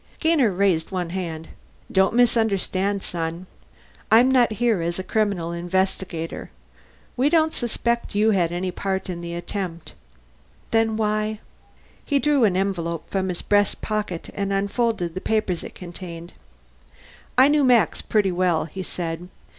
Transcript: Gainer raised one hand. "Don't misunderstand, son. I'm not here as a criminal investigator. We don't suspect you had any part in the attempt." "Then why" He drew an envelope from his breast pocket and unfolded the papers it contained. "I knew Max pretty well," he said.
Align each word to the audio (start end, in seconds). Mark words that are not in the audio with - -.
Gainer 0.19 0.51
raised 0.51 0.89
one 0.89 1.11
hand. 1.11 1.49
"Don't 1.91 2.15
misunderstand, 2.15 3.03
son. 3.03 3.45
I'm 4.09 4.31
not 4.31 4.53
here 4.53 4.81
as 4.81 4.97
a 4.97 5.03
criminal 5.03 5.51
investigator. 5.51 6.49
We 7.15 7.29
don't 7.29 7.53
suspect 7.53 8.15
you 8.15 8.31
had 8.31 8.51
any 8.51 8.71
part 8.71 9.11
in 9.11 9.21
the 9.21 9.35
attempt." 9.35 9.93
"Then 10.71 10.97
why" 10.97 11.39
He 12.03 12.17
drew 12.17 12.45
an 12.45 12.57
envelope 12.57 13.07
from 13.11 13.29
his 13.29 13.43
breast 13.43 13.81
pocket 13.81 14.31
and 14.33 14.51
unfolded 14.51 15.13
the 15.13 15.21
papers 15.21 15.63
it 15.63 15.75
contained. 15.75 16.33
"I 17.37 17.47
knew 17.47 17.63
Max 17.63 18.01
pretty 18.01 18.31
well," 18.31 18.65
he 18.65 18.81
said. 18.81 19.27